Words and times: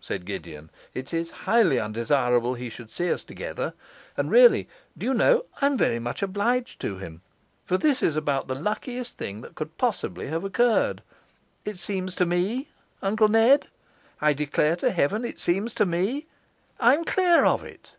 said 0.00 0.24
Gideon. 0.24 0.70
'It 0.94 1.12
is 1.12 1.30
highly 1.44 1.78
undesirable 1.78 2.54
he 2.54 2.70
should 2.70 2.90
see 2.90 3.12
us 3.12 3.22
together; 3.22 3.74
and 4.16 4.30
really, 4.30 4.66
do 4.96 5.04
you 5.04 5.12
know, 5.12 5.44
I 5.60 5.66
am 5.66 5.76
very 5.76 5.98
much 5.98 6.22
obliged 6.22 6.80
to 6.80 6.96
him, 6.96 7.20
for 7.66 7.76
this 7.76 8.02
is 8.02 8.16
about 8.16 8.48
the 8.48 8.54
luckiest 8.54 9.18
thing 9.18 9.42
that 9.42 9.54
could 9.54 9.68
have 9.68 9.76
possibly 9.76 10.28
occurred. 10.28 11.02
It 11.66 11.76
seems 11.78 12.14
to 12.14 12.24
me 12.24 12.70
Uncle 13.02 13.28
Ned, 13.28 13.66
I 14.22 14.32
declare 14.32 14.76
to 14.76 14.90
heaven 14.90 15.22
it 15.22 15.38
seems 15.38 15.74
to 15.74 15.84
me 15.84 16.28
I'm 16.80 17.04
clear 17.04 17.44
of 17.44 17.62
it! 17.62 17.92